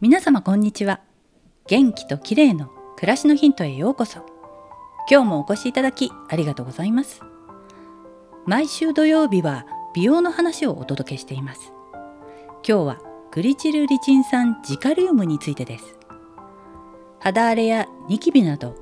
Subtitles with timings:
[0.00, 1.00] 皆様こんにちは。
[1.66, 4.20] 元気と綺麗の暮らしのヒントへようこそ。
[5.10, 7.20] 今日もお越しいただきありがとうございます。
[8.46, 11.72] 毎週土曜日は美容の話をお届けしています。
[12.64, 12.98] 今日は
[13.32, 15.98] グリチルリチン酸ジカリウムについてです。
[17.18, 18.76] 肌荒れやニキビなど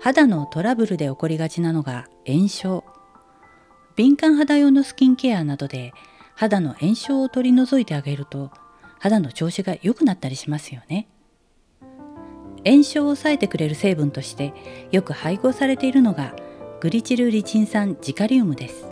[0.00, 2.84] 肌のトラブルで起こりがちなのが炎症。
[3.96, 5.92] 敏感肌用のスキンケアなどで
[6.34, 8.50] 肌の炎症を取り除いてあげると
[9.04, 11.06] 肌の調子が良くなったりしますよね。
[12.64, 14.54] 炎症を抑えてくれる成分として
[14.92, 16.34] よく配合されているのが
[16.80, 18.86] グリチルリチン酸ジカリウムです。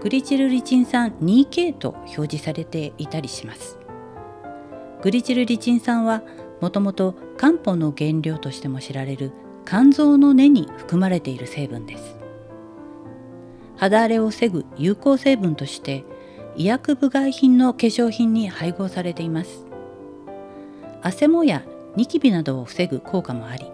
[0.00, 3.78] グリチルリチン酸 2K と表示されていたりします。
[5.00, 6.24] グリチルリチン酸は
[6.60, 9.30] もともと漢方の原料としても知られる
[9.64, 12.16] 肝臓の根に含まれている成分です。
[13.76, 16.04] 肌荒れを防ぐ有効成分として
[16.56, 19.64] 医薬部外品の化粧品に配合されています。
[21.02, 21.64] 汗もや
[21.96, 23.66] ニキビなどを防ぐ効果もあり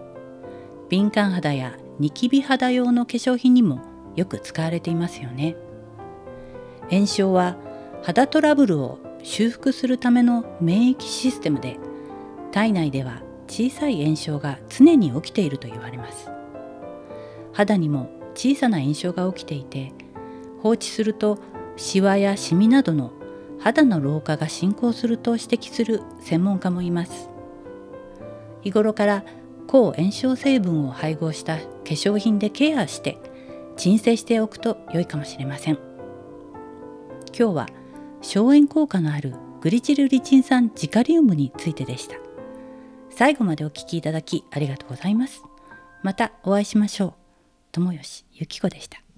[0.89, 3.81] 敏感肌やニキビ肌用の化粧品にも
[4.15, 5.55] よく使われていますよね。
[6.89, 7.55] 炎症は
[8.01, 11.77] 肌トラブルを修復するための免疫システムで
[12.51, 16.31] 体内では小さい炎症が常に起きていると言われます。
[17.53, 19.91] 肌にも小さな炎症が起きていて
[20.63, 21.37] 放置すると
[21.79, 23.13] シワやシミなどの
[23.57, 27.29] 肌の老化が進行すると指摘する専門家もいます。
[28.61, 29.23] 日頃から
[29.65, 33.17] 抗炎症成分を配合した化粧品でケアして
[33.77, 35.79] 鎮静しておくと良いかもしれません。
[37.27, 37.69] 今日は
[38.21, 42.17] 消炎効果のあるグリチルリチン酸ジカリウムについてでした。
[43.09, 45.43] 最後までお聴きいただきありがとうございます。
[46.03, 47.13] またお会いしましょう。
[47.71, 49.08] 友吉ゆき子でした。